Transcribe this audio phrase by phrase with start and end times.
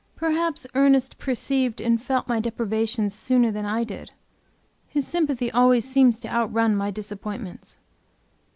[0.15, 4.09] Perhaps Ernest perceived and felt my deprivations sooner than I did;
[4.87, 7.77] his sympathy always seemed to out run my disappointments.